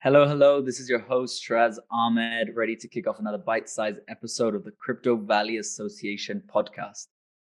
[0.00, 0.62] Hello, hello.
[0.62, 4.62] This is your host, Shiraz Ahmed, ready to kick off another bite sized episode of
[4.62, 7.08] the Crypto Valley Association podcast.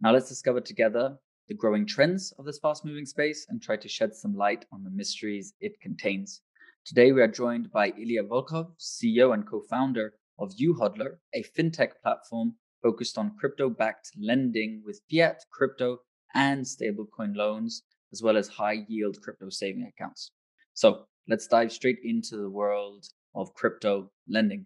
[0.02, 1.20] Now, let's discover together
[1.50, 4.84] the growing trends of this fast moving space and try to shed some light on
[4.84, 6.42] the mysteries it contains.
[6.84, 11.92] Today, we are joined by Ilya Volkov, CEO and co founder of uHodler, a fintech
[12.02, 16.00] platform focused on crypto backed lending with fiat, crypto,
[16.34, 20.32] and stablecoin loans, as well as high yield crypto saving accounts.
[20.74, 24.66] So, let's dive straight into the world of crypto lending.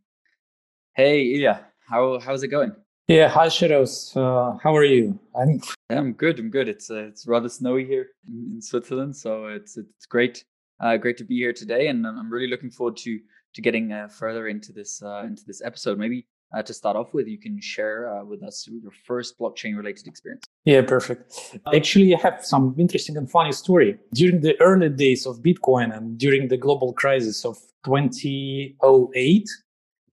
[0.95, 2.75] Hey, Ilya, how, how's it going?
[3.07, 4.13] Yeah, hi Shiraz.
[4.15, 5.19] Uh, how are you?
[5.35, 6.39] I'm yeah, I'm good.
[6.39, 6.67] I'm good.
[6.67, 10.43] It's uh, it's rather snowy here in, Switzerland, so it's it's great.
[10.79, 13.19] Uh, great to be here today, and I'm really looking forward to
[13.53, 15.99] to getting uh, further into this uh, into this episode.
[15.99, 19.75] Maybe uh, to start off with, you can share uh, with us your first blockchain
[19.77, 20.43] related experience.
[20.65, 21.57] Yeah, perfect.
[21.73, 23.97] Actually, I have some interesting and funny story.
[24.13, 29.49] During the early days of Bitcoin and during the global crisis of 2008,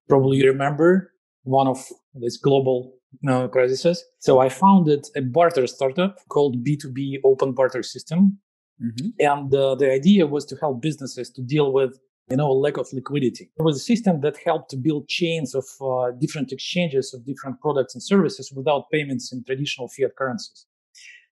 [0.08, 1.12] probably you remember
[1.44, 1.84] one of
[2.14, 2.94] these global
[3.28, 4.04] uh, crises.
[4.18, 8.38] So I founded a barter startup called B2B Open Barter System.
[8.82, 9.08] Mm-hmm.
[9.20, 11.98] And uh, the idea was to help businesses to deal with
[12.30, 13.50] you know, lack of liquidity.
[13.56, 17.60] It was a system that helped to build chains of uh, different exchanges of different
[17.60, 20.66] products and services without payments in traditional fiat currencies.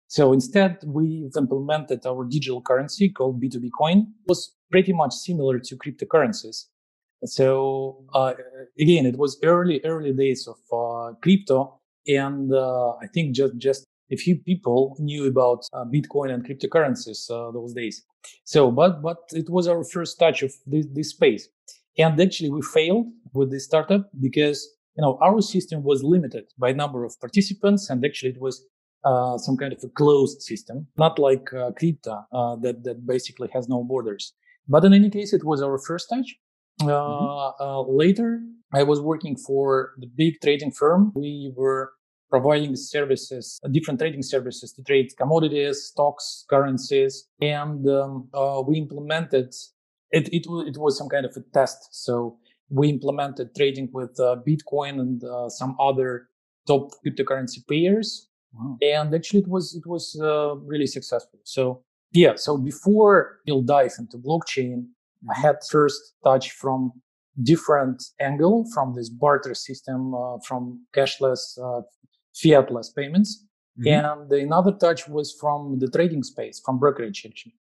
[0.09, 3.99] So instead, we've implemented our digital currency called B2B coin.
[3.99, 6.67] It was pretty much similar to cryptocurrencies.
[7.25, 8.35] So uh,
[8.79, 11.79] again, it was early, early days of uh, crypto.
[12.09, 17.31] And uh, I think just, just a few people knew about uh, Bitcoin and cryptocurrencies
[17.31, 18.03] uh, those days.
[18.45, 21.49] So, but but it was our first touch of this, this space,
[21.99, 26.73] and actually we failed with this startup because you know our system was limited by
[26.73, 28.65] number of participants, and actually it was
[29.05, 33.49] uh, some kind of a closed system, not like uh, crypto uh, that that basically
[33.53, 34.35] has no borders.
[34.69, 36.37] But in any case, it was our first touch.
[36.83, 37.63] Uh, mm-hmm.
[37.63, 38.41] Uh, later,
[38.73, 41.13] I was working for the big trading firm.
[41.15, 41.93] We were
[42.31, 47.29] providing services, different trading services to trade commodities, stocks, currencies.
[47.43, 49.55] And um, uh, we implemented
[50.13, 51.89] it, it, it, was some kind of a test.
[51.93, 52.39] So
[52.69, 56.29] we implemented trading with uh, Bitcoin and uh, some other
[56.67, 58.29] top cryptocurrency payers.
[58.53, 58.79] Wow.
[58.81, 61.41] And actually it was, it was uh, really successful.
[61.45, 61.83] So
[62.13, 64.87] yeah, so before you'll dive into blockchain,
[65.31, 66.93] I had first touch from
[67.43, 71.83] different angle from this barter system, uh, from cashless uh,
[72.35, 73.47] fiatless payments.
[73.79, 73.89] Mm-hmm.
[73.89, 77.55] And another touch was from the trading space, from brokerage actually.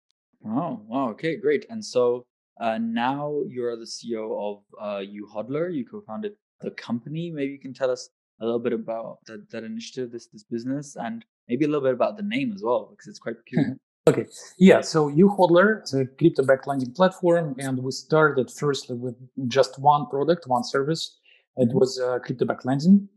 [0.46, 1.10] Oh, wow.
[1.10, 1.66] Okay, great.
[1.70, 2.26] And so
[2.60, 5.74] uh, now you're the CEO of uh, uHodler.
[5.74, 7.30] You co-founded the company.
[7.30, 8.10] Maybe you can tell us
[8.40, 11.94] a little bit about that, that initiative, this this business, and maybe a little bit
[11.94, 13.76] about the name as well, because it's quite peculiar.
[14.06, 14.26] okay.
[14.58, 14.80] Yeah.
[14.80, 19.16] So uHodler is a crypto-backed lending platform, and we started firstly with
[19.48, 21.18] just one product, one service.
[21.56, 21.78] It mm-hmm.
[21.78, 23.08] was uh, crypto-backed lending.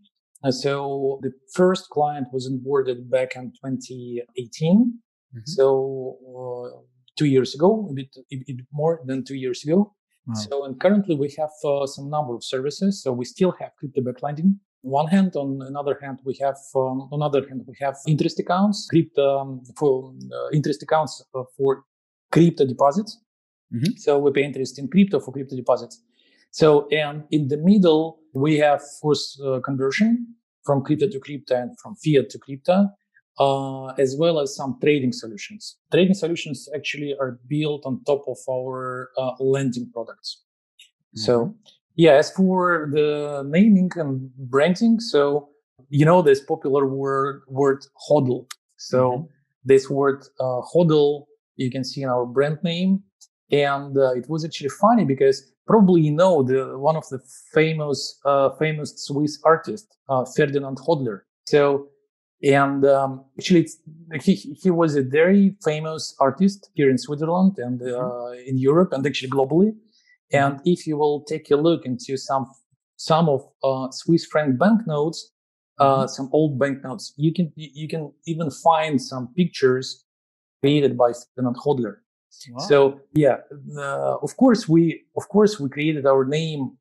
[0.52, 5.00] So the first client was onboarded back in 2018.
[5.36, 5.40] Mm-hmm.
[5.46, 6.82] So uh,
[7.18, 9.94] two years ago, a bit, a bit, more than two years ago.
[10.28, 10.34] Wow.
[10.36, 13.02] So and currently we have uh, some number of services.
[13.02, 14.60] So we still have crypto back lending.
[14.86, 18.40] On one hand, on another hand, we have um, on other hand we have interest
[18.40, 21.84] accounts, crypto um, for uh, interest accounts uh, for
[22.32, 23.20] crypto deposits.
[23.74, 23.94] Mm-hmm.
[23.98, 26.02] So we pay interest in crypto for crypto deposits.
[26.54, 31.80] So, and in the middle, we have force uh, conversion from crypto to crypto and
[31.80, 32.90] from fiat to crypto,
[33.40, 35.78] uh, as well as some trading solutions.
[35.92, 40.44] Trading solutions actually are built on top of our uh, lending products.
[40.78, 41.22] Mm-hmm.
[41.22, 41.56] So,
[41.96, 45.50] yeah, as for the naming and branding, so
[45.90, 48.46] you know this popular word word hodl.
[48.78, 49.26] So mm-hmm.
[49.66, 51.26] this word uh, hodl
[51.56, 53.02] you can see in our brand name,
[53.52, 57.20] and uh, it was actually funny because probably you know the one of the
[57.54, 61.22] famous uh, famous Swiss artist uh, Ferdinand Hodler.
[61.46, 61.90] So
[62.44, 63.68] and um, actually
[64.22, 68.50] he he was a very famous artist here in Switzerland and uh, mm-hmm.
[68.50, 69.72] in Europe and actually globally.
[69.72, 70.38] Mm-hmm.
[70.38, 72.52] And if you will take a look into some
[72.98, 75.32] some of uh, Swiss franc banknotes,
[75.80, 76.08] uh, mm-hmm.
[76.08, 80.06] some old banknotes, you can you can even find some pictures
[80.62, 82.03] created by Ferdinand Hodler.
[82.50, 82.66] Wow.
[82.68, 83.38] So yeah,
[83.78, 86.78] uh, of course we of course we created our name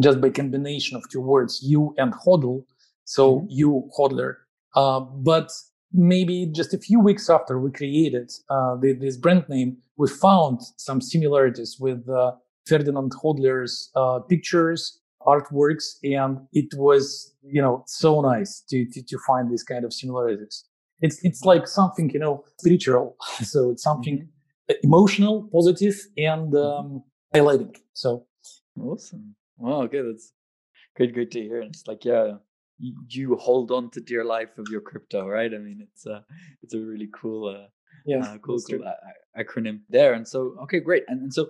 [0.00, 2.64] just by combination of two words, you and hodl.
[3.04, 3.46] So mm-hmm.
[3.50, 4.36] you hodler.
[4.74, 5.50] Uh, but
[5.92, 10.60] maybe just a few weeks after we created uh, the, this brand name, we found
[10.76, 12.32] some similarities with uh,
[12.66, 19.18] Ferdinand Hodler's uh, pictures, artworks, and it was you know so nice to, to to
[19.26, 20.64] find these kind of similarities.
[21.00, 23.16] It's it's like something you know spiritual.
[23.42, 24.18] so it's something.
[24.18, 24.35] Mm-hmm
[24.82, 27.02] emotional, positive, and um,
[27.34, 27.76] highlighting.
[27.92, 28.26] So
[28.80, 29.34] awesome.
[29.58, 29.82] Wow.
[29.82, 30.32] Okay, that's
[30.96, 31.14] great.
[31.14, 31.60] Great to hear.
[31.60, 32.34] And it's like, yeah,
[32.78, 35.52] you hold on to dear life of your crypto, right?
[35.52, 36.24] I mean, it's a
[36.62, 37.68] it's a really cool, uh,
[38.04, 38.84] yeah, uh, cool, cool
[39.38, 40.14] acronym there.
[40.14, 41.04] And so, okay, great.
[41.08, 41.48] And, and so,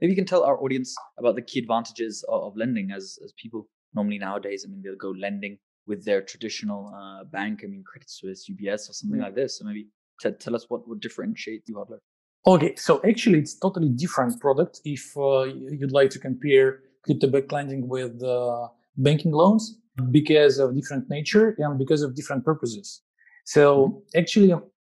[0.00, 3.32] maybe you can tell our audience about the key advantages of, of lending, as as
[3.40, 4.64] people normally nowadays.
[4.66, 7.60] I mean, they'll go lending with their traditional uh, bank.
[7.62, 9.26] I mean, Credit Suisse, UBS, or something mm-hmm.
[9.26, 9.58] like this.
[9.58, 9.88] So maybe
[10.20, 11.98] t- tell us what would differentiate uHodler.
[12.46, 14.80] Okay, so actually, it's totally different product.
[14.84, 19.78] If uh, you'd like to compare crypto-backed lending with uh, banking loans,
[20.10, 23.02] because of different nature and because of different purposes.
[23.44, 24.18] So mm-hmm.
[24.18, 24.52] actually,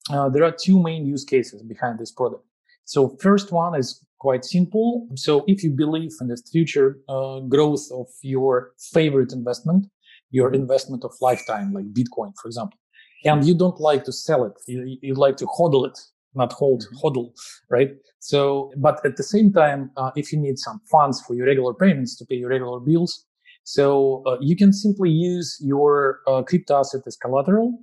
[0.10, 2.44] uh, there are two main use cases behind this product.
[2.86, 5.08] So first one is quite simple.
[5.16, 9.88] So if you believe in the future uh, growth of your favorite investment,
[10.32, 12.80] your investment of lifetime, like Bitcoin, for example,
[13.26, 16.00] and you don't like to sell it, you, you like to hodl it,
[16.36, 16.98] not hold, mm-hmm.
[16.98, 17.34] hodl,
[17.70, 17.92] right?
[18.20, 21.74] So, but at the same time, uh, if you need some funds for your regular
[21.74, 23.26] payments to pay your regular bills,
[23.68, 27.80] so uh, you can simply use your uh, crypto asset as collateral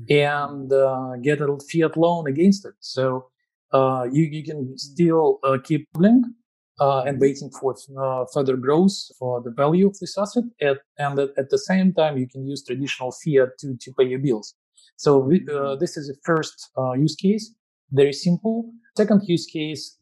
[0.00, 0.10] mm-hmm.
[0.10, 2.72] and uh, get a fiat loan against it.
[2.80, 3.28] So
[3.70, 6.24] uh, you, you can still uh, keep link
[6.80, 7.74] uh, and waiting for
[8.32, 10.44] further growth for the value of this asset.
[10.62, 14.06] At, and at, at, the same time, you can use traditional fiat to, to pay
[14.06, 14.54] your bills.
[14.96, 15.40] So we,
[15.78, 17.54] this is the first use case.
[17.90, 18.72] Very simple.
[18.96, 19.98] Second use case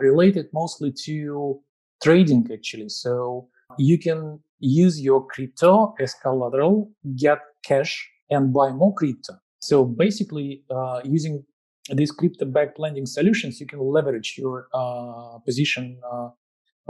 [0.00, 1.60] related mostly to
[2.02, 2.88] trading actually.
[2.88, 3.48] So
[3.78, 9.34] you can use your crypto as collateral, get cash, and buy more crypto.
[9.60, 11.44] So basically, uh, using
[11.90, 16.28] these crypto-backed lending solutions, you can leverage your uh, position uh,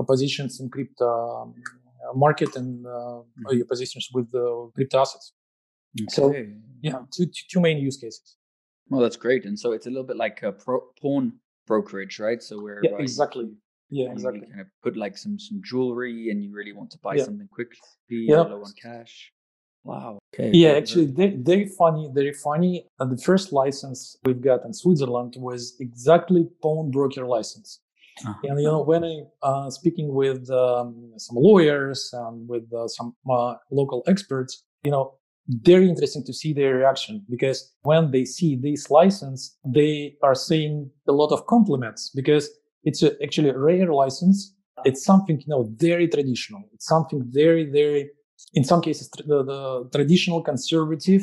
[0.06, 1.06] positions in crypto
[1.42, 1.54] um,
[2.14, 3.56] market and mm-hmm.
[3.56, 5.32] your positions with the crypto assets.
[6.00, 6.06] Okay.
[6.10, 6.34] So
[6.82, 8.36] yeah, two, two main use cases.
[8.88, 9.44] Well, that's great.
[9.44, 11.34] And so it's a little bit like a pro- pawn
[11.66, 12.42] brokerage, right?
[12.42, 13.50] So where yeah, exactly
[13.90, 14.40] yeah, exactly.
[14.40, 17.24] kind of put like some some jewelry, and you really want to buy yeah.
[17.24, 17.78] something quickly,
[18.08, 18.40] yeah.
[18.40, 19.32] low on cash.
[19.84, 20.18] Wow.
[20.34, 20.50] Okay.
[20.52, 22.10] Yeah, actually, very, very funny.
[22.12, 22.86] Very funny.
[22.98, 27.80] And the first license we've got in Switzerland was exactly pawnbroker license.
[28.26, 28.34] Uh-huh.
[28.44, 33.14] And you know, when I uh, speaking with um, some lawyers and with uh, some
[33.30, 35.14] uh, local experts, you know,
[35.48, 40.90] very interesting to see their reaction because when they see this license, they are saying
[41.06, 42.48] a lot of compliments because
[42.84, 44.54] it's a, actually a rare license.
[44.84, 46.62] It's something, you know, very traditional.
[46.72, 48.10] It's something very, very,
[48.54, 51.22] in some cases, the, the traditional, conservative,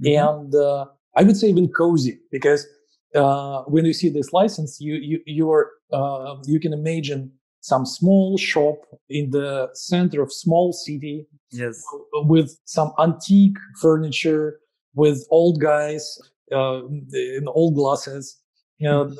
[0.00, 0.28] mm-hmm.
[0.28, 2.66] and uh, I would say even cozy because
[3.14, 7.32] uh, when you see this license, you you you are uh, you can imagine
[7.62, 8.76] some small shop
[9.08, 11.82] in the center of small city, yes,
[12.12, 14.58] with some antique furniture,
[14.94, 16.18] with old guys
[16.52, 16.82] uh,
[17.12, 18.38] in old glasses.
[18.78, 19.14] You know, mm-hmm.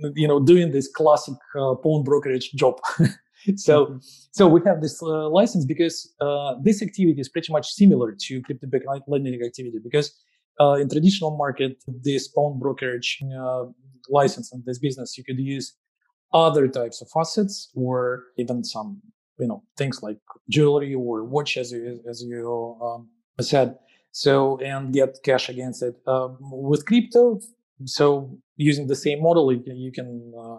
[0.00, 2.78] the, you know doing this classic uh, pawn brokerage job
[3.56, 3.96] so mm-hmm.
[4.32, 8.42] so we have this uh, license because uh, this activity is pretty much similar to
[8.42, 8.68] crypto
[9.08, 10.12] lending activity because
[10.60, 13.64] uh, in traditional market this pawn brokerage uh,
[14.08, 15.74] license and this business you could use
[16.32, 19.00] other types of assets or even some
[19.38, 20.18] you know things like
[20.50, 23.08] jewelry or watch as you as you um,
[23.40, 23.78] said
[24.10, 27.40] so and get cash against it um, with crypto
[27.84, 30.58] so using the same model, you, you can uh,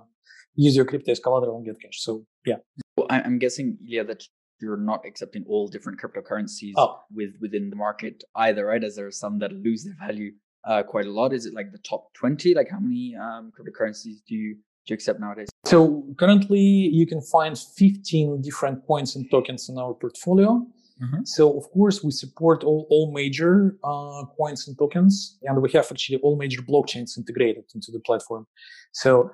[0.55, 2.01] use your crypto as collateral and get cash.
[2.01, 2.55] So yeah.
[2.95, 4.23] Well, I'm guessing, yeah, that
[4.61, 7.01] you're not accepting all different cryptocurrencies oh.
[7.11, 8.83] with within the market either, right?
[8.83, 10.31] As there are some that lose their value
[10.65, 11.33] uh, quite a lot.
[11.33, 12.53] Is it like the top 20?
[12.55, 14.57] Like how many um, cryptocurrencies do you
[14.89, 15.50] do you accept nowadays?
[15.65, 20.65] So currently, you can find 15 different coins and tokens in our portfolio.
[21.01, 21.24] Mm-hmm.
[21.24, 25.88] So of course we support all, all major uh, coins and tokens, and we have
[25.91, 28.48] actually all major blockchains integrated into the platform.
[28.91, 29.31] So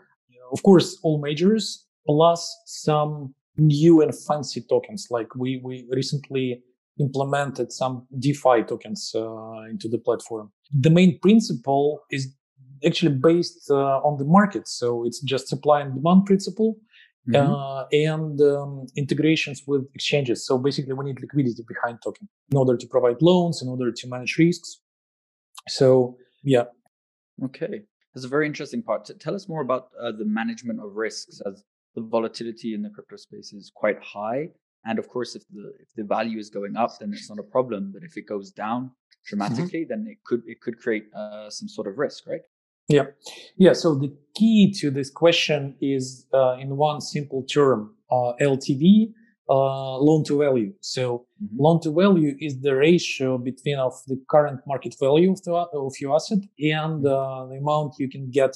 [0.52, 5.08] of course all majors plus some new and fancy tokens.
[5.10, 6.62] Like we we recently
[7.00, 10.52] implemented some DeFi tokens uh, into the platform.
[10.72, 12.34] The main principle is
[12.86, 16.78] actually based uh, on the market, so it's just supply and demand principle
[17.28, 17.52] mm-hmm.
[17.52, 20.46] uh, and um, integrations with exchanges.
[20.46, 24.08] So basically, we need liquidity behind token in order to provide loans, in order to
[24.08, 24.80] manage risks.
[25.68, 26.66] So yeah.
[27.44, 27.82] Okay,
[28.14, 29.10] that's a very interesting part.
[29.20, 31.64] Tell us more about uh, the management of risks, as
[31.96, 34.50] the volatility in the crypto space is quite high.
[34.86, 37.44] And of course, if the if the value is going up, then it's not a
[37.44, 37.92] problem.
[37.94, 39.28] But if it goes down mm-hmm.
[39.30, 39.90] dramatically, mm-hmm.
[39.90, 42.42] then it could it could create uh, some sort of risk, right?
[42.88, 43.06] Yeah.
[43.58, 43.74] Yeah.
[43.74, 49.12] So the key to this question is uh, in one simple term, uh, LTV,
[49.50, 50.74] uh, loan to value.
[50.82, 51.62] So mm-hmm.
[51.62, 55.94] loan to value is the ratio between of the current market value of, the, of
[56.00, 57.08] your asset and mm-hmm.
[57.08, 58.56] uh, the amount you can get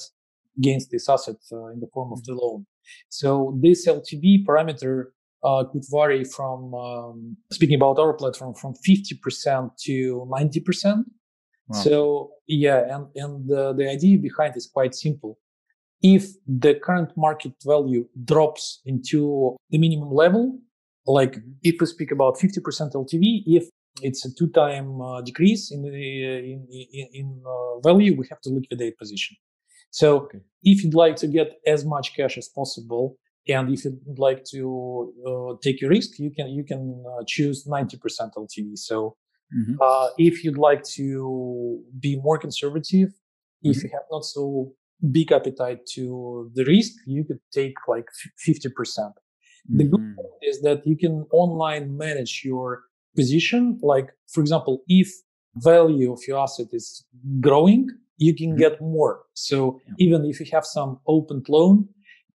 [0.58, 2.66] against this asset uh, in the form of the loan.
[3.08, 5.06] So this LTV parameter
[5.44, 11.04] uh, could vary from um, speaking about our platform from 50% to 90%.
[11.70, 11.80] Wow.
[11.82, 15.38] So yeah, and and the, the idea behind is quite simple.
[16.02, 20.58] If the current market value drops into the minimum level,
[21.06, 21.52] like mm-hmm.
[21.62, 23.68] if we speak about 50% LTV, if
[24.02, 28.50] it's a two-time uh, decrease in the in in, in uh, value, we have to
[28.50, 29.36] liquidate position.
[29.90, 30.40] So okay.
[30.62, 33.16] if you'd like to get as much cash as possible,
[33.48, 37.64] and if you'd like to uh, take a risk, you can you can uh, choose
[37.64, 37.98] 90%
[38.36, 38.76] LTV.
[38.76, 39.16] So
[39.56, 39.74] mm-hmm.
[39.80, 43.70] uh, if you'd like to be more conservative, mm-hmm.
[43.70, 44.72] if you have not so
[45.10, 48.06] big appetite to the risk, you could take like
[48.46, 48.74] 50%.
[48.74, 50.14] percent mm hmm The good mm-hmm.
[50.16, 52.66] point is that you can online manage your
[53.18, 53.62] position.
[53.92, 55.08] Like, for example, if
[55.56, 56.86] value of your asset is
[57.46, 57.82] growing,
[58.26, 58.64] you can mm-hmm.
[58.64, 59.14] get more.
[59.34, 61.88] So even if you have some open loan.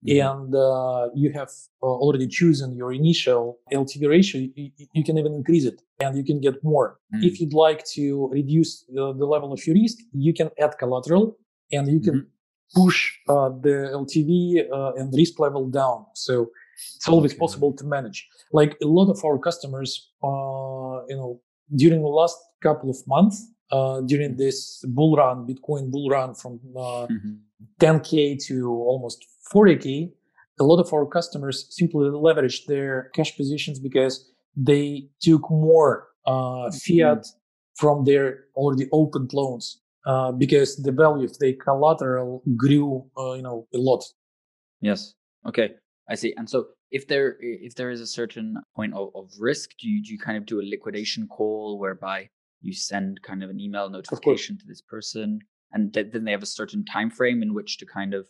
[0.06, 1.50] And uh, you have
[1.82, 6.22] uh, already chosen your initial LTV ratio, you, you, can even increase it and you
[6.22, 6.98] can get more.
[7.14, 7.24] Mm-hmm.
[7.24, 11.38] If you'd like to reduce the, the, level of your risk, you can add collateral
[11.72, 12.82] and you can mm-hmm.
[12.82, 16.04] push uh, the LTV uh, and risk level down.
[16.14, 16.50] So
[16.96, 17.38] it's always okay.
[17.38, 18.28] possible to manage.
[18.52, 21.40] Like a lot of our customers, uh, you know,
[21.74, 24.38] during the last couple of months, uh, during mm-hmm.
[24.38, 27.34] this bull run, Bitcoin bull run from mm-hmm.
[27.80, 30.10] 10k to almost 40K,
[30.60, 36.32] a lot of our customers simply leveraged their cash positions because they took more uh,
[36.70, 36.98] mm-hmm.
[36.98, 37.26] fiat
[37.76, 43.42] from their already opened loans uh, because the value of the collateral grew, uh, you
[43.42, 44.04] know, a lot.
[44.80, 45.14] Yes.
[45.46, 45.70] Okay.
[46.08, 46.34] I see.
[46.36, 50.02] And so, if there if there is a certain point of, of risk, do you
[50.02, 52.28] do you kind of do a liquidation call whereby
[52.60, 55.40] you send kind of an email notification to this person,
[55.74, 58.26] and th- then they have a certain time frame in which to kind of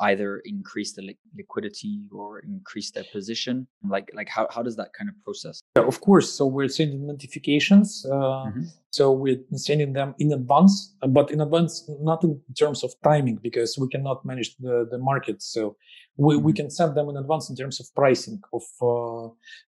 [0.00, 4.90] either increase the li- liquidity or increase their position like like how, how does that
[4.96, 8.62] kind of process yeah, of course so we're sending notifications uh, mm-hmm.
[8.90, 13.76] so we're sending them in advance but in advance not in terms of timing because
[13.76, 15.76] we cannot manage the, the market so
[16.16, 16.44] we, mm-hmm.
[16.44, 19.26] we can send them in advance in terms of pricing of uh,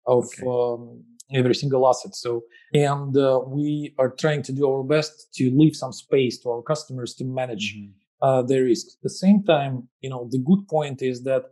[0.07, 0.47] of okay.
[0.47, 1.05] um,
[1.35, 2.43] every single asset so
[2.73, 6.63] and uh, we are trying to do our best to leave some space to our
[6.63, 8.89] customers to manage mm-hmm uh, the risk.
[8.89, 11.45] At the same time, you know, the good point is that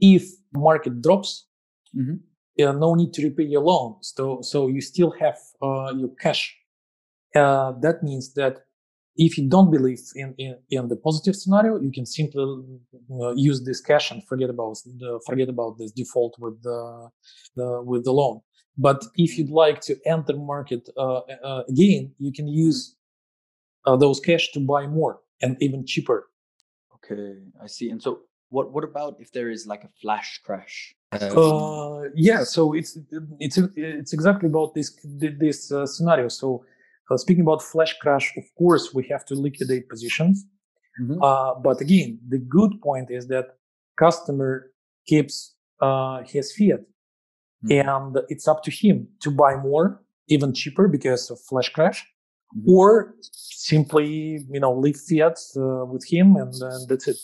[0.00, 1.46] if market drops,
[1.96, 2.64] mm-hmm.
[2.64, 3.96] uh, no need to repay your loan.
[4.02, 6.56] So, so you still have uh, your cash.
[7.34, 8.64] Uh, that means that
[9.16, 12.42] if you don't believe in, in, in the positive scenario, you can simply
[13.12, 17.08] uh, use this cash and forget about the, forget about this default with the,
[17.56, 18.40] the with the loan.
[18.86, 21.20] But if you'd like to enter market uh,
[21.68, 22.96] again, you can use
[23.84, 26.28] those cash to buy more and even cheaper.
[26.96, 27.90] Okay, I see.
[27.90, 28.20] And so,
[28.50, 30.94] what what about if there is like a flash crash?
[31.12, 32.98] Uh, yeah, so it's
[33.40, 36.28] it's it's exactly about this this uh, scenario.
[36.28, 36.64] So,
[37.10, 40.46] uh, speaking about flash crash, of course we have to liquidate positions.
[41.00, 41.22] Mm-hmm.
[41.22, 43.56] Uh, but again, the good point is that
[43.98, 44.70] customer
[45.06, 46.80] keeps uh, his fiat,
[47.64, 47.88] mm-hmm.
[47.88, 52.04] and it's up to him to buy more, even cheaper because of flash crash,
[52.56, 52.70] mm-hmm.
[52.70, 56.54] or simply you know leave fiat uh, with him and,
[56.88, 57.18] that's it.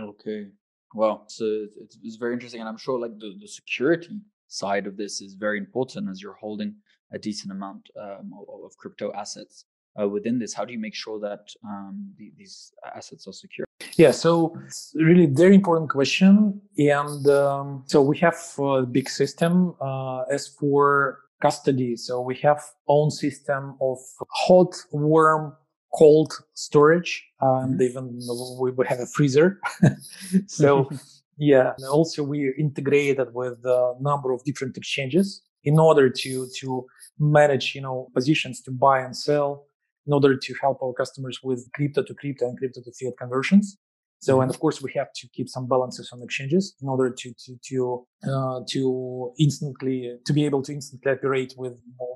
[0.00, 0.46] Okay.
[0.94, 1.44] Well so
[1.80, 5.34] it's, it's very interesting and i'm sure like the, the security side of this is
[5.34, 6.74] very important as you're holding
[7.12, 9.64] a decent amount um, of, of, crypto assets
[10.00, 10.54] uh, within this.
[10.54, 13.66] How do you make sure that um, the, these assets are secure
[14.02, 19.74] yeah so it's really very important question and um, so we have a big system
[19.80, 21.96] uh, as for custody.
[21.96, 23.98] So we have own system of
[24.30, 25.56] hot, warm,
[25.94, 27.82] cold storage, and mm-hmm.
[27.82, 28.20] even
[28.60, 29.60] we have a freezer.
[30.46, 30.88] so
[31.38, 36.86] yeah, and also we integrated with a number of different exchanges in order to to
[37.18, 39.66] manage you know positions to buy and sell
[40.06, 43.76] in order to help our customers with crypto to crypto and crypto to fiat conversions
[44.20, 44.42] so, mm-hmm.
[44.42, 47.56] and of course, we have to keep some balances on exchanges in order to to
[47.68, 51.72] to uh, to instantly to be able to instantly operate with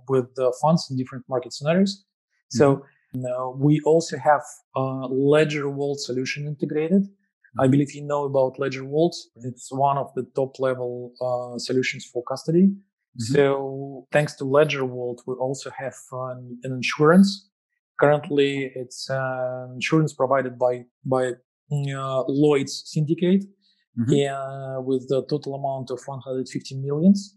[0.09, 2.05] with the funds in different market scenarios.
[2.51, 2.85] So,
[3.17, 3.25] mm-hmm.
[3.25, 4.43] uh, we also have
[4.77, 4.81] a
[5.11, 7.05] Ledger Vault solution integrated.
[7.05, 7.61] Mm-hmm.
[7.63, 9.17] I believe you know about Ledger Vault.
[9.37, 12.67] It's one of the top level uh, solutions for custody.
[12.67, 13.35] Mm-hmm.
[13.35, 17.49] So, thanks to Ledger Vault, we also have an, an insurance.
[17.99, 21.33] Currently, it's uh, insurance provided by by
[22.29, 23.45] Lloyd's syndicate
[23.99, 24.85] mm-hmm.
[24.85, 27.37] with the total amount of 150 millions.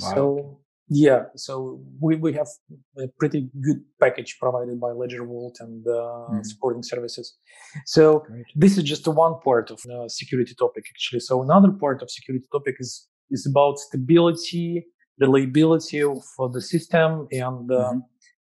[0.00, 0.14] Wow.
[0.14, 2.48] So yeah, so we, we have
[2.96, 6.42] a pretty good package provided by Ledger Vault and uh, mm-hmm.
[6.42, 7.36] supporting services.
[7.84, 8.46] So Great.
[8.56, 11.20] this is just one part of the security topic actually.
[11.20, 14.86] So another part of security topic is is about stability,
[15.20, 17.98] reliability of the system, and uh, mm-hmm.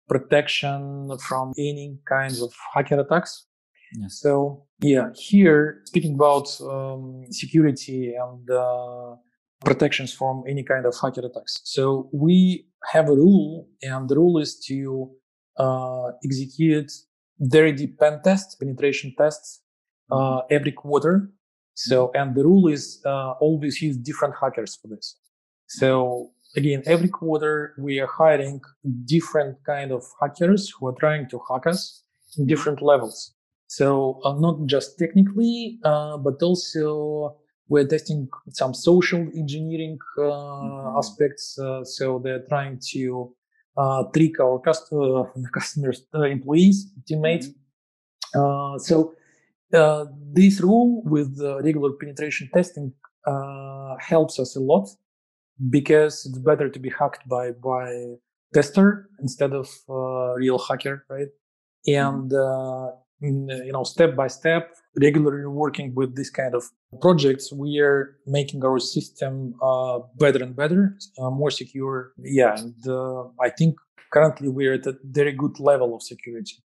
[0.08, 3.47] protection from any kinds of hacker attacks.
[3.94, 4.20] Yes.
[4.20, 9.16] So yeah, here speaking about um, security and uh,
[9.64, 11.62] protections from any kind of hacker attacks.
[11.64, 15.12] So we have a rule, and the rule is to
[15.58, 16.92] uh, execute
[17.40, 19.62] very deep pen tests, penetration tests
[20.12, 20.54] uh, mm-hmm.
[20.54, 21.32] every quarter.
[21.74, 25.16] So, and the rule is uh, always use different hackers for this.
[25.68, 28.62] So again, every quarter we are hiring
[29.06, 32.04] different kind of hackers who are trying to hack us
[32.38, 33.34] in different levels.
[33.68, 40.98] So uh, not just technically, uh, but also we're testing some social engineering uh, mm-hmm.
[40.98, 41.60] aspects.
[41.60, 43.34] Uh, so they're trying to
[43.76, 47.50] uh, trick our cust- uh, customers, employees, teammates.
[48.36, 48.78] Mm-hmm.
[48.80, 49.14] so
[50.34, 52.94] this rule with regular penetration testing
[54.00, 54.88] helps us a lot
[55.70, 58.16] because it's better to be hacked by by
[58.54, 59.68] tester instead of
[60.38, 61.28] real hacker, right?
[61.88, 62.98] Mm-hmm.
[63.22, 66.64] And you know, step by step, regularly working with this kind of
[67.02, 72.12] projects, we are making our system uh, better and better, uh, more secure.
[72.18, 73.76] Yeah, and uh, I think
[74.14, 76.58] currently we're at a very good level of security.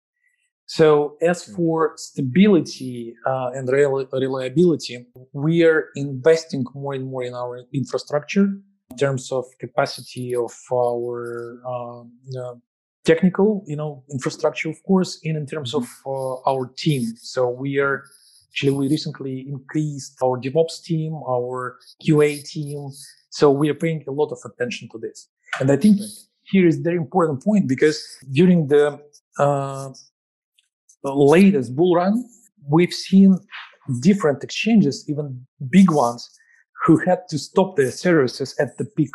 [0.65, 7.65] So as for stability uh, and reliability, we are investing more and more in our
[7.73, 8.47] infrastructure
[8.89, 12.03] in terms of capacity of our uh,
[13.05, 16.09] technical, you know, infrastructure, of course, and in terms of mm-hmm.
[16.09, 17.03] uh, our team.
[17.17, 18.03] So we are
[18.49, 22.89] actually we recently increased our DevOps team, our QA team.
[23.29, 25.29] So we are paying a lot of attention to this.
[25.59, 25.99] And I think
[26.43, 28.99] here is very important point because during the
[29.39, 29.89] uh,
[31.03, 32.25] latest bull run,
[32.67, 33.37] we've seen
[34.01, 36.29] different exchanges, even big ones,
[36.85, 39.11] who had to stop their services at the peak.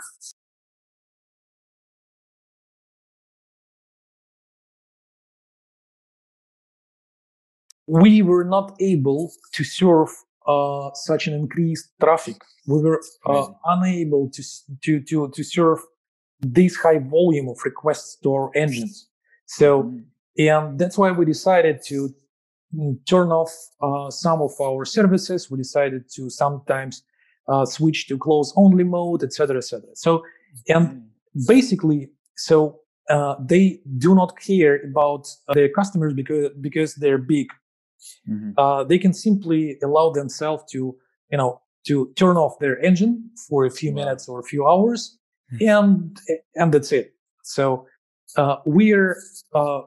[7.86, 10.08] We were not able to serve
[10.46, 12.36] uh, such an increased traffic.
[12.66, 14.42] We were uh, unable to,
[14.84, 15.78] to, to, to serve
[16.40, 19.08] this high volume of requests to our engines.
[19.46, 19.98] So, mm-hmm.
[20.38, 22.10] and that's why we decided to
[22.74, 25.50] mm, turn off uh, some of our services.
[25.50, 27.02] We decided to sometimes
[27.48, 29.88] uh, switch to close only mode, etc., etc.
[29.94, 30.24] So,
[30.68, 31.40] and mm-hmm.
[31.46, 37.46] basically, so uh, they do not care about their customers because because they're big
[38.28, 38.50] mm-hmm.
[38.58, 40.96] uh, they can simply allow themselves to,
[41.30, 44.04] you know, to turn off their engine for a few wow.
[44.04, 45.18] minutes or a few hours,
[45.52, 45.68] mm-hmm.
[45.68, 46.18] and
[46.54, 47.14] and that's it.
[47.42, 47.86] So
[48.36, 49.16] uh, we're
[49.54, 49.82] uh,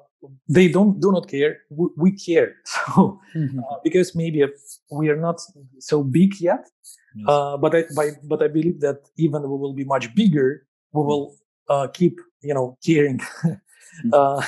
[0.47, 1.59] they don't do not care.
[1.69, 2.55] We, we care.
[2.65, 3.59] So mm-hmm.
[3.59, 4.43] uh, because maybe
[4.91, 5.41] we are not
[5.79, 6.65] so big yet,
[7.15, 7.25] yes.
[7.27, 11.03] uh, but I by, but I believe that even we will be much bigger, we
[11.03, 11.35] will
[11.69, 14.13] uh, keep you know caring mm-hmm.
[14.13, 14.41] uh,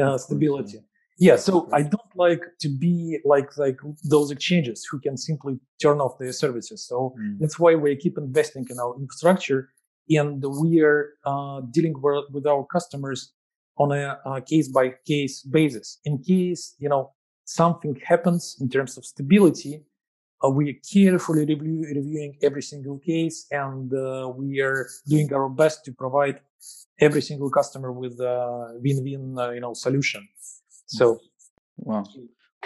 [0.02, 0.78] uh, stability.
[1.18, 6.00] Yeah, so I don't like to be like like those exchanges who can simply turn
[6.00, 6.86] off their services.
[6.86, 7.38] So mm.
[7.40, 9.70] that's why we keep investing in our infrastructure,
[10.08, 11.94] and we are uh, dealing
[12.32, 13.32] with our customers
[13.78, 15.98] on a case by case basis.
[16.04, 17.12] In case you know
[17.44, 19.82] something happens in terms of stability,
[20.44, 25.48] uh, we are carefully review, reviewing every single case, and uh, we are doing our
[25.48, 26.40] best to provide
[27.00, 30.28] every single customer with a win-win uh, you know solution.
[30.88, 31.20] So,
[31.76, 32.04] wow,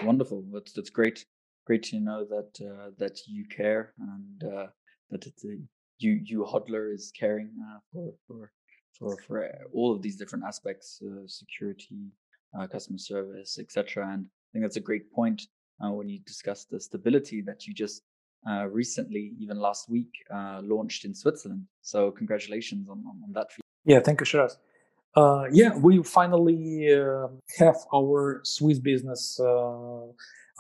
[0.03, 0.45] wonderful.
[0.53, 1.27] That's that's great.
[1.67, 4.67] Great to know that uh, that you care and uh,
[5.11, 5.57] that it's a,
[5.99, 8.53] you uHodler is caring uh, for for
[8.99, 12.13] for for uh, all of these different aspects, uh, security,
[12.59, 14.09] uh, customer service, etc.
[14.13, 15.43] And I think that's a great point
[15.81, 18.03] when you discuss the stability that you just
[18.71, 21.67] recently, even last week, launched in Switzerland.
[21.81, 23.49] So congratulations on on, on that.
[23.85, 24.59] Yeah, thank you, Shiraz.
[25.15, 30.07] Uh, yeah, we finally uh, have our Swiss business uh,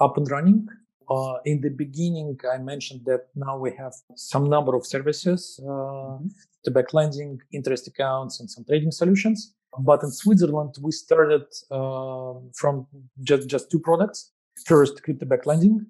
[0.01, 0.69] up and running.
[1.11, 5.67] Uh, in the beginning, I mentioned that now we have some number of services, uh,
[5.67, 6.27] mm-hmm.
[6.65, 9.55] the back lending, interest accounts, and some trading solutions.
[9.79, 12.87] But in Switzerland, we started um, from
[13.23, 14.33] just, just two products.
[14.67, 15.87] First, crypto back lending,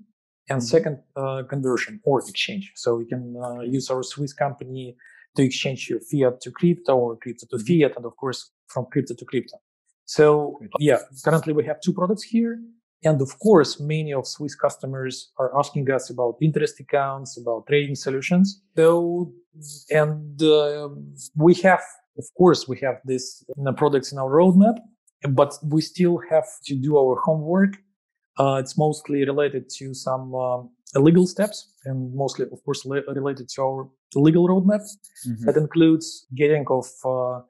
[0.48, 0.66] and mm-hmm.
[0.66, 2.72] second, uh, conversion or exchange.
[2.77, 4.96] So we can use our Swiss company
[5.37, 9.14] to exchange your fiat to crypto or crypto to fiat, and of course from crypto
[9.14, 9.57] to crypto.
[10.05, 12.59] So yeah, currently we have two products here,
[13.05, 17.97] And of course, many of Swiss customers are asking us about interest accounts, about trading
[17.97, 18.62] solutions.
[18.77, 19.33] So,
[19.90, 20.88] and uh,
[21.37, 21.83] we have,
[22.16, 23.45] of course, we have this
[23.77, 24.77] products in our roadmap,
[25.31, 27.77] but we still have to do our homework.
[28.38, 33.62] Uh, it's mostly related to some um, legal steps and mostly, of course, related to
[33.62, 34.83] our legal roadmap.
[35.27, 35.44] Mm-hmm.
[35.46, 37.40] That includes getting of uh,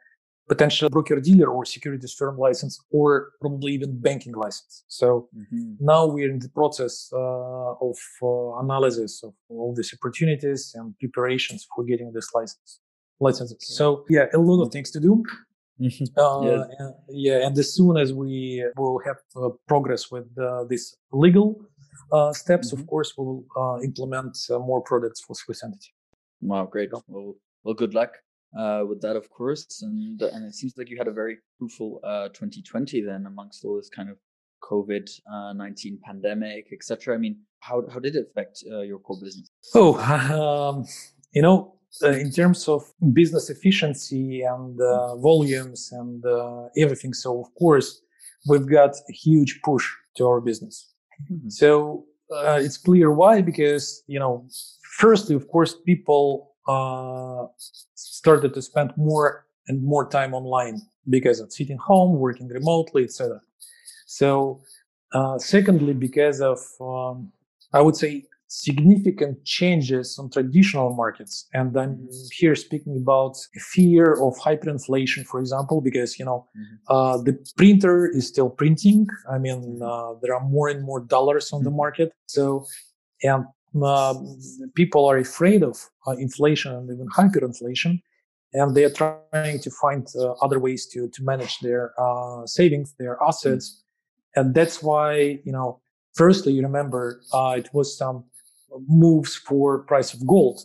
[0.49, 4.85] potential broker dealer or securities firm license or probably even banking license.
[4.89, 5.75] So mm-hmm.
[5.81, 11.67] now we're in the process uh, of uh, analysis of all these opportunities and preparations
[11.75, 12.81] for getting this license
[13.21, 13.57] licenses.
[13.57, 13.75] Okay.
[13.79, 14.73] So yeah, a lot of mm-hmm.
[14.73, 15.23] things to do.
[15.81, 16.05] Mm-hmm.
[16.21, 16.69] Uh, yes.
[16.79, 21.61] and, yeah, and as soon as we will have uh, progress with uh, these legal
[22.13, 22.81] uh, steps, mm-hmm.
[22.81, 23.45] of course, we'll
[23.83, 25.93] implement more products for Swiss entity.
[26.43, 26.91] Wow, great.
[27.07, 28.17] Well, well, good luck
[28.59, 29.83] uh, with that, of course.
[29.83, 33.77] And and it seems like you had a very fruitful uh, 2020 then, amongst all
[33.77, 34.17] this kind of
[34.63, 37.15] COVID uh, 19 pandemic, etc.
[37.15, 39.51] I mean, how how did it affect uh, your core business?
[39.75, 39.97] Oh,
[40.75, 40.85] um,
[41.33, 46.25] you know, uh, in terms of business efficiency and uh, volumes and
[46.77, 47.15] everything.
[47.15, 48.03] So of course,
[48.49, 50.93] we've got a huge push to our business.
[51.31, 51.51] Mm-hmm.
[51.51, 54.49] So it's clear why because you know,
[54.93, 57.47] firstly, of course, people uh,
[57.95, 63.41] started to spend more and more time online because of sitting home, working remotely, etc.
[64.07, 64.61] So,
[65.13, 67.33] uh, secondly, because of um,
[67.73, 73.37] I would say significant changes on traditional markets, and I'm here speaking about
[73.73, 76.95] fear of hyperinflation, for example, because you know mm-hmm.
[76.95, 79.07] uh, the printer is still printing.
[79.31, 81.79] I mean, uh, there are more and more dollars on the mm-hmm.
[81.79, 82.67] market, so
[83.23, 83.45] and
[84.75, 88.03] people are afraid of uh, inflation and even hyperinflation,
[88.53, 92.95] and they are trying to find uh, other ways to to manage their uh, savings,
[92.99, 93.83] their assets,
[94.37, 95.81] and that's why you know.
[96.15, 98.25] Firstly, you remember uh, it was some
[98.87, 100.61] moves for price of gold.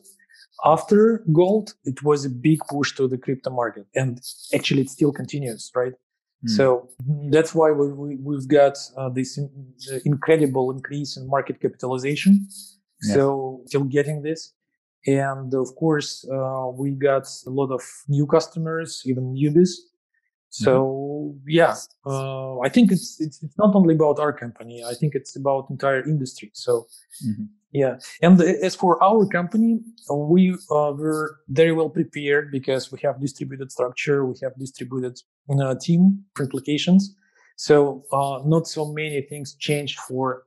[0.65, 4.19] After gold, it was a big push to the crypto market, and
[4.53, 5.93] actually, it still continues, right?
[6.45, 6.49] Mm.
[6.49, 6.89] So
[7.31, 9.49] that's why we, we, have got uh, this in,
[10.05, 12.47] incredible increase in market capitalization
[13.03, 13.13] yeah.
[13.13, 14.53] So still getting this.
[15.05, 19.71] And of course, uh, we got a lot of new customers, even newbies.
[20.49, 21.49] So mm-hmm.
[21.49, 24.83] yeah, uh, I think it's, it's, it's not only about our company.
[24.83, 26.51] I think it's about entire industry.
[26.53, 26.87] So
[27.25, 27.45] mm-hmm.
[27.71, 29.79] yeah, and as for our company,
[30.09, 35.75] we uh, were very well prepared because we have distributed structure, we have distributed uh,
[35.79, 37.15] team for implications.
[37.57, 40.43] So uh, not so many things changed for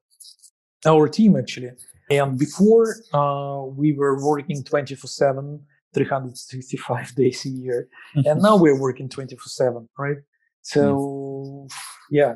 [0.86, 1.72] our team actually.
[2.10, 5.60] And before, uh, we were working 24 7,
[5.94, 7.88] 365 days a year.
[8.14, 10.16] and now we're working 24 7, right?
[10.62, 11.68] So,
[12.10, 12.34] yeah.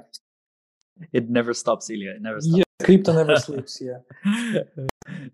[1.12, 2.12] It never stops, Ilya.
[2.12, 2.58] It never stops.
[2.58, 3.82] Yeah, crypto never sleeps.
[3.82, 3.98] Yeah.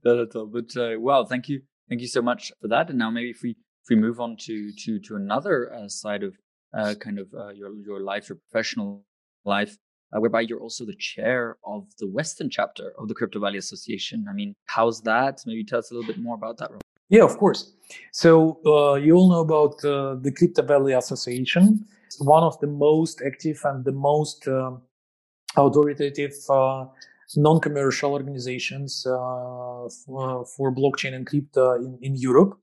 [0.05, 0.47] Not at all.
[0.47, 1.61] But uh, wow, thank you.
[1.89, 2.89] Thank you so much for that.
[2.89, 6.23] And now maybe if we if we move on to to to another uh, side
[6.23, 6.35] of
[6.77, 9.05] uh, kind of uh, your your life, your professional
[9.45, 9.77] life,
[10.13, 14.27] uh, whereby you're also the chair of the Western chapter of the Crypto Valley Association.
[14.29, 15.43] I mean, how's that?
[15.47, 16.71] Maybe tell us a little bit more about that.
[17.09, 17.73] Yeah, of course.
[18.13, 21.85] So uh, you all know about uh, the Crypto Valley Association.
[22.07, 24.83] It's one of the most active and the most um,
[25.57, 26.87] authoritative uh,
[27.37, 32.59] non-commercial organizations uh, for, for, blockchain and crypto in, in Europe,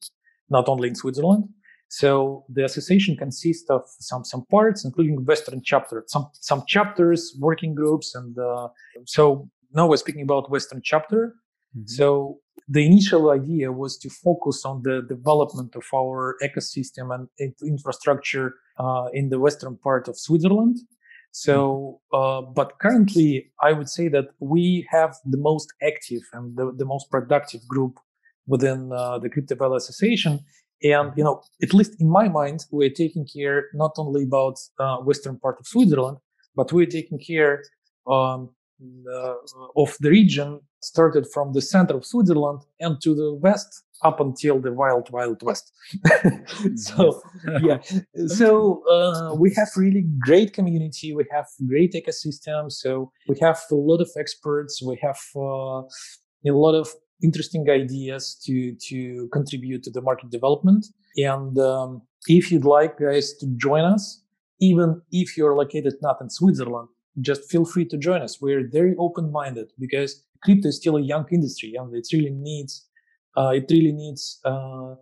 [0.50, 1.48] not only in Switzerland.
[1.90, 7.76] So the association consists of some some parts, including Western chapter, some some chapters, working
[7.76, 8.68] groups, and uh,
[9.06, 11.36] so now we're speaking about Western chapter.
[11.76, 11.88] Mm-hmm.
[11.88, 18.56] So the initial idea was to focus on the development of our ecosystem and infrastructure
[18.78, 20.78] uh, in the western part of Switzerland.
[21.32, 22.48] So, mm-hmm.
[22.48, 26.86] uh, but currently, I would say that we have the most active and the, the
[26.86, 28.00] most productive group
[28.48, 30.40] within uh, the Crypto Valley Association.
[30.84, 34.98] And, you know, at least in my mind, we're taking care not only about uh,
[34.98, 36.18] western part of Switzerland,
[36.56, 37.64] but we're taking care
[38.06, 38.50] um,
[39.12, 39.34] uh,
[39.76, 44.60] of the region started from the center of Switzerland and to the west up until
[44.60, 45.74] the wild, wild west.
[46.76, 47.22] so,
[47.64, 47.80] yeah.
[48.28, 51.16] So, uh, we have really great community.
[51.16, 52.72] We have great ecosystem.
[52.72, 54.82] So we have a lot of experts.
[54.84, 55.82] We have uh,
[56.46, 56.90] a lot of
[57.24, 60.88] interesting ideas to to contribute to the market development.
[61.16, 64.22] And um, if you'd like guys to join us,
[64.60, 66.90] even if you're located not in Switzerland,
[67.22, 68.40] just feel free to join us.
[68.42, 72.86] We're very open-minded because crypto is still a young industry and it really needs
[73.36, 74.96] uh, it really needs uh,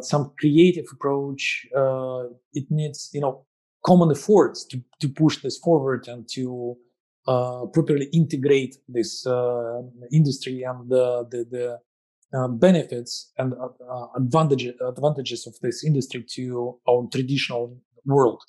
[0.00, 1.66] some creative approach.
[1.76, 3.44] Uh, it needs you know
[3.84, 6.76] common efforts to to push this forward and to
[7.24, 9.82] properly integrate this uh,
[10.12, 11.78] industry and the the, the
[12.38, 18.42] uh, benefits and uh, advantages advantages of this industry to our traditional world.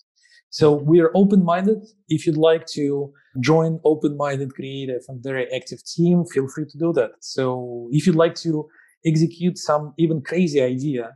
[0.49, 1.83] So we are open-minded.
[2.09, 6.93] If you'd like to join open-minded, creative, and very active team, feel free to do
[6.93, 7.11] that.
[7.21, 8.69] So if you'd like to
[9.05, 11.15] execute some even crazy idea,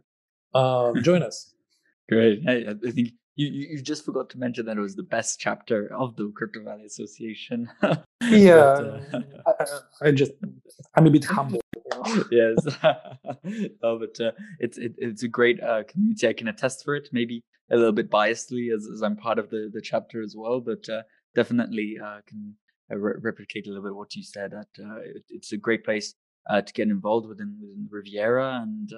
[0.55, 1.53] uh, join us.
[2.09, 2.39] Great.
[2.43, 5.93] Hey, I think you, you just forgot to mention that it was the best chapter
[5.93, 7.69] of the Crypto Valley Association.
[8.23, 9.21] yeah, but, uh,
[10.01, 10.31] I, I, just
[10.95, 11.61] I'm a bit humble.
[12.31, 16.27] yes, no, but uh, it's it, it's a great uh, community.
[16.27, 17.09] I can attest for it.
[17.11, 20.59] Maybe a little bit biasedly as, as I'm part of the, the chapter as well,
[20.59, 21.03] but uh,
[21.35, 22.55] definitely uh, can
[22.91, 24.51] uh, re- replicate a little bit what you said.
[24.51, 26.15] That uh, it, it's a great place
[26.49, 28.91] uh, to get involved within, within Riviera, and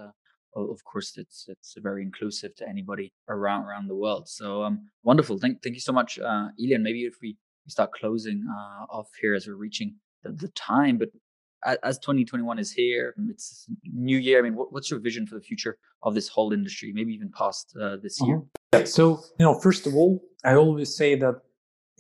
[0.56, 4.28] of course, it's it's very inclusive to anybody around around the world.
[4.28, 5.38] So um, wonderful.
[5.38, 6.80] Thank thank you so much, uh, Ilya.
[6.80, 8.44] Maybe if we start closing
[8.90, 11.10] off here as we're reaching the, the time, but
[11.84, 14.40] as 2021 is here, it's new year.
[14.40, 16.92] I mean, what, what's your vision for the future of this whole industry?
[16.94, 18.38] Maybe even past uh, this year.
[18.38, 18.80] Uh-huh.
[18.80, 18.86] Yeah.
[18.86, 21.36] So, you know, first of all, I always say that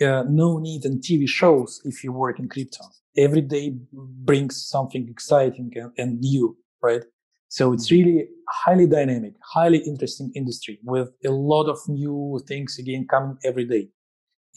[0.01, 2.85] uh, no need in TV shows if you work in crypto.
[3.17, 7.03] Every day brings something exciting and, and new, right?
[7.49, 8.07] So it's mm-hmm.
[8.07, 13.65] really highly dynamic, highly interesting industry with a lot of new things again coming every
[13.65, 13.89] day.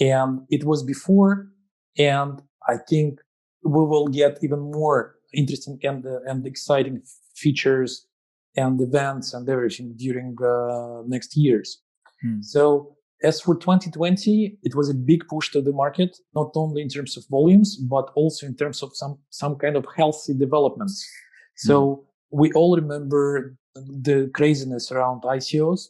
[0.00, 1.48] And it was before,
[1.98, 3.18] and I think
[3.64, 7.02] we will get even more interesting and, uh, and exciting
[7.34, 8.06] features
[8.56, 11.80] and events and everything during uh, next years.
[12.22, 12.42] Hmm.
[12.42, 16.88] So as for 2020, it was a big push to the market, not only in
[16.88, 21.06] terms of volumes, but also in terms of some, some kind of healthy developments.
[21.62, 21.68] Hmm.
[21.68, 25.88] So we all remember the craziness around ICOs.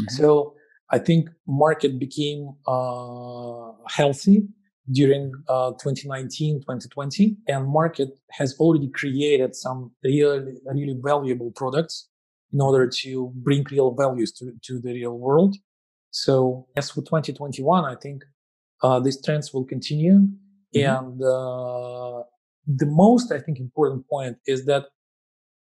[0.00, 0.16] Mm-hmm.
[0.16, 0.54] So
[0.90, 4.48] I think market became uh, healthy
[4.90, 12.08] during uh, 2019 2020 and market has already created some really really valuable products
[12.52, 15.54] in order to bring real values to, to the real world
[16.10, 18.24] so as for 2021 i think
[18.82, 20.80] uh, these trends will continue mm-hmm.
[20.80, 22.24] and uh,
[22.66, 24.86] the most i think important point is that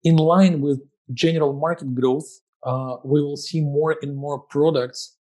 [0.04, 0.82] in line with
[1.14, 2.28] general market growth
[2.64, 5.18] uh, we will see more and more products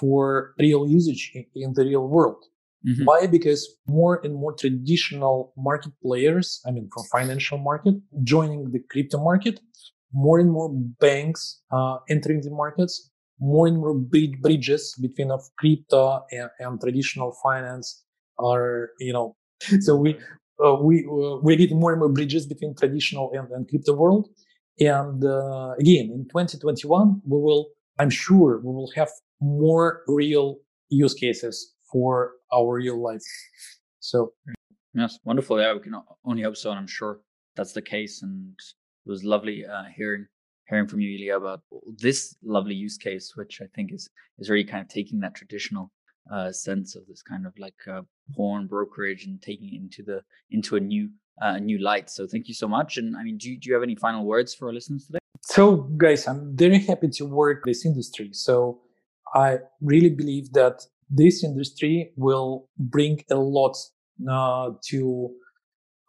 [0.00, 2.44] for real usage in, in the real world
[2.86, 3.04] Mm-hmm.
[3.04, 3.26] Why?
[3.26, 9.22] Because more and more traditional market players, I mean, from financial market, joining the crypto
[9.22, 9.60] market,
[10.12, 10.70] more and more
[11.00, 17.34] banks uh, entering the markets, more and more bridges between of crypto and, and traditional
[17.42, 18.04] finance
[18.38, 19.34] are, you know,
[19.80, 20.18] so we
[20.64, 24.28] uh, we uh, we're more and more bridges between traditional and, and crypto world.
[24.80, 29.08] And uh, again, in 2021, we will, I'm sure, we will have
[29.40, 30.56] more real
[30.88, 33.22] use cases for our real life.
[34.00, 34.32] So
[34.94, 35.60] yes, wonderful.
[35.60, 37.20] Yeah, we can only hope so, and I'm sure
[37.56, 38.22] that's the case.
[38.22, 40.26] And it was lovely uh, hearing
[40.68, 41.60] hearing from you, Ilya, about
[41.98, 45.92] this lovely use case, which I think is is really kind of taking that traditional
[46.32, 47.74] uh, sense of this kind of like
[48.36, 51.08] pawn brokerage and taking it into the into a new
[51.42, 52.10] uh, new light.
[52.10, 52.96] So thank you so much.
[52.96, 55.18] And I mean, do you, do you have any final words for our listeners today?
[55.42, 58.30] So, guys, I'm very happy to work this industry.
[58.32, 58.80] So
[59.34, 63.76] I really believe that this industry will bring a lot
[64.30, 65.30] uh, to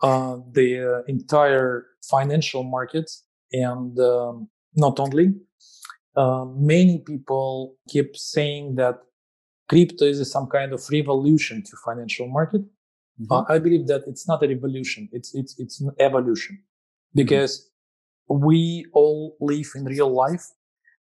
[0.04, 3.10] uh, the entire financial market
[3.52, 5.34] and um, not only
[6.16, 9.00] uh, many people keep saying that
[9.70, 13.52] crypto is some kind of revolution to financial market mm-hmm.
[13.52, 17.22] i believe that it's not a revolution it's it's it's an evolution mm-hmm.
[17.22, 17.70] because
[18.30, 18.46] mm-hmm.
[18.46, 20.46] we all live in real life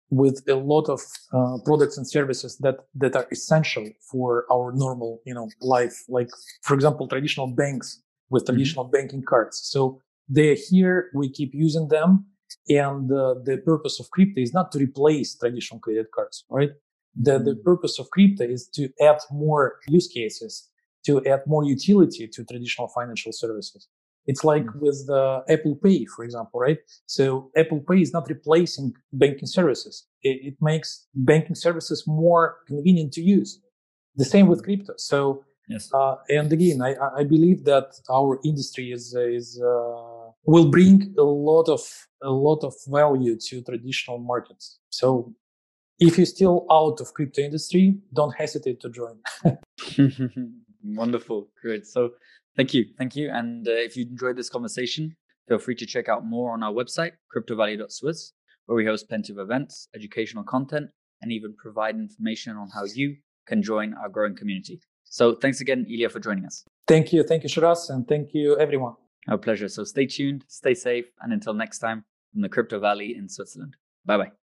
[0.10, 1.02] with a lot of
[1.34, 6.30] uh, products and services that that are essential for our normal you know life like
[6.62, 8.54] for example traditional banks with mm-hmm.
[8.54, 8.98] traditional mm-hmm.
[8.98, 10.00] banking cards so
[10.30, 12.26] they're here we keep using them
[12.70, 16.72] and uh, the purpose of crypto is not to replace traditional credit cards right
[17.16, 20.70] the, the purpose of crypto is to add more use cases
[21.06, 23.88] to add more utility to traditional financial services
[24.26, 24.80] it's like mm-hmm.
[24.80, 26.78] with the Apple Pay, for example, right?
[27.06, 30.06] So Apple Pay is not replacing banking services.
[30.22, 33.60] It, it, makes banking services more convenient to use.
[34.16, 34.94] The same with crypto.
[34.98, 35.90] So, yes.
[35.94, 41.24] Uh, and again, I, I believe that our industry is, is, uh, will bring a
[41.24, 41.82] lot of,
[42.22, 44.80] a lot of value to traditional markets.
[44.90, 45.34] So
[46.00, 49.20] if you're still out of crypto industry, don't hesitate to join.
[50.84, 51.50] Wonderful.
[51.62, 51.86] Great.
[51.86, 52.12] So
[52.56, 52.86] Thank you.
[52.98, 53.30] Thank you.
[53.32, 55.16] And uh, if you enjoyed this conversation,
[55.48, 58.32] feel free to check out more on our website, cryptovalley.swiss,
[58.66, 60.90] where we host plenty of events, educational content,
[61.22, 63.16] and even provide information on how you
[63.48, 64.82] can join our growing community.
[65.04, 66.64] So thanks again, Ilya, for joining us.
[66.88, 67.24] Thank you.
[67.24, 68.96] Thank you, Shiraz, and thank you, everyone.
[69.28, 69.70] Our pleasure.
[69.70, 73.76] So stay tuned, stay safe, and until next time from the Crypto Valley in Switzerland.
[74.06, 74.43] Bye bye.